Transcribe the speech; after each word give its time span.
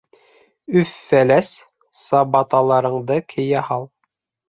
Өф-Фәләс, 0.83 1.53
сабаталарыңды 2.07 3.23
кейә 3.37 3.67
һал. 3.73 3.91